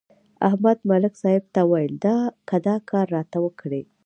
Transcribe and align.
احمد 0.47 0.77
ملک 0.89 1.13
صاحب 1.21 1.43
ته 1.53 1.61
ویل: 1.71 1.93
که 2.49 2.55
دا 2.65 2.75
کار 2.89 3.05
راته 3.15 3.37
وکړې. 3.45 3.81